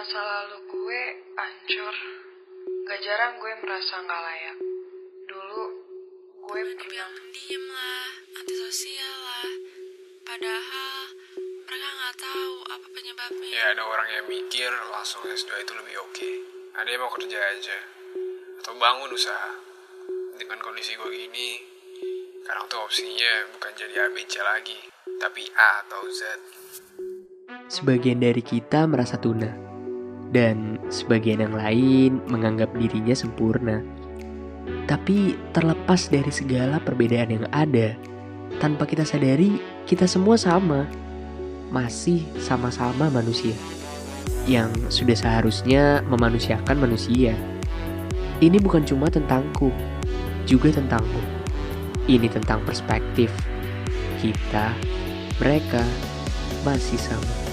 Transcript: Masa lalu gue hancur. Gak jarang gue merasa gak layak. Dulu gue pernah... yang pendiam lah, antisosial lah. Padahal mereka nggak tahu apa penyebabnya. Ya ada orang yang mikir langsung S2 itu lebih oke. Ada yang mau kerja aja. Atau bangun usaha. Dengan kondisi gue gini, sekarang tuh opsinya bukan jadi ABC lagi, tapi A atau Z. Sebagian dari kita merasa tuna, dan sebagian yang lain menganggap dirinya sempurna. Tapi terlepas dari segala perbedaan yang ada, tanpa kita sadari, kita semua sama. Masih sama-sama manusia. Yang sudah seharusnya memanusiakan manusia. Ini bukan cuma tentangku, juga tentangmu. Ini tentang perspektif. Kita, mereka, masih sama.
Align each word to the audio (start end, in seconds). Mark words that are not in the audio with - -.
Masa 0.00 0.16
lalu 0.16 0.64
gue 0.64 1.02
hancur. 1.36 1.96
Gak 2.88 3.00
jarang 3.04 3.36
gue 3.36 3.52
merasa 3.60 4.00
gak 4.00 4.22
layak. 4.24 4.56
Dulu 5.28 5.62
gue 6.40 6.60
pernah... 6.72 7.04
yang 7.04 7.12
pendiam 7.12 7.64
lah, 7.68 8.08
antisosial 8.32 9.16
lah. 9.20 9.48
Padahal 10.24 11.04
mereka 11.44 11.88
nggak 12.00 12.16
tahu 12.16 12.52
apa 12.72 12.86
penyebabnya. 12.96 13.52
Ya 13.52 13.76
ada 13.76 13.84
orang 13.84 14.08
yang 14.08 14.24
mikir 14.24 14.72
langsung 14.88 15.20
S2 15.28 15.68
itu 15.68 15.72
lebih 15.76 15.94
oke. 16.08 16.30
Ada 16.80 16.88
yang 16.88 17.04
mau 17.04 17.12
kerja 17.12 17.36
aja. 17.60 17.78
Atau 18.56 18.80
bangun 18.80 19.12
usaha. 19.12 19.52
Dengan 20.40 20.64
kondisi 20.64 20.96
gue 20.96 21.12
gini, 21.12 21.60
sekarang 22.40 22.72
tuh 22.72 22.88
opsinya 22.88 23.52
bukan 23.52 23.72
jadi 23.76 24.08
ABC 24.08 24.40
lagi, 24.40 24.80
tapi 25.20 25.44
A 25.52 25.84
atau 25.84 26.08
Z. 26.08 26.24
Sebagian 27.68 28.24
dari 28.24 28.40
kita 28.40 28.88
merasa 28.88 29.20
tuna, 29.20 29.69
dan 30.30 30.78
sebagian 30.90 31.42
yang 31.42 31.54
lain 31.54 32.22
menganggap 32.30 32.70
dirinya 32.78 33.14
sempurna. 33.14 33.82
Tapi 34.86 35.38
terlepas 35.54 36.10
dari 36.10 36.30
segala 36.30 36.78
perbedaan 36.82 37.30
yang 37.30 37.46
ada, 37.50 37.94
tanpa 38.58 38.86
kita 38.86 39.06
sadari, 39.06 39.58
kita 39.86 40.06
semua 40.06 40.38
sama. 40.38 40.86
Masih 41.70 42.26
sama-sama 42.42 43.06
manusia. 43.10 43.54
Yang 44.46 44.74
sudah 44.90 45.14
seharusnya 45.14 46.02
memanusiakan 46.10 46.82
manusia. 46.82 47.34
Ini 48.42 48.58
bukan 48.58 48.82
cuma 48.82 49.06
tentangku, 49.06 49.70
juga 50.50 50.74
tentangmu. 50.74 51.22
Ini 52.10 52.26
tentang 52.26 52.58
perspektif. 52.66 53.30
Kita, 54.18 54.74
mereka, 55.38 55.84
masih 56.66 56.98
sama. 56.98 57.49